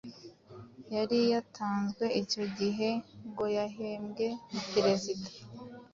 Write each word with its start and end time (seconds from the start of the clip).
yari 0.95 1.19
yatanzwe. 1.33 2.05
Icyo 2.21 2.43
gihe 2.57 2.89
ngo 3.29 3.45
yahembwe 3.57 4.27
na 4.53 4.61
perezida, 4.71 5.29